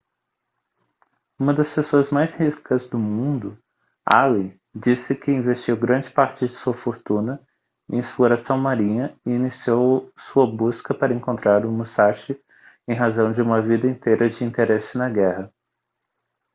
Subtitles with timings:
[1.37, 3.55] uma das pessoas mais ricas do mundo
[4.03, 7.39] allen diz-se que investiu grande parte de sua fortuna
[7.87, 12.43] em exploração marinha e iniciou sua busca para encontrar o musashi
[12.87, 15.53] em razão de uma vida inteira de interesse na guerra